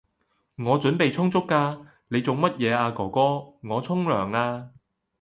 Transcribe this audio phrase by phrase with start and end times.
[0.55, 3.21] 我準備充足㗎，你做乜嘢啊哥哥？
[3.69, 4.71] 我沖涼呀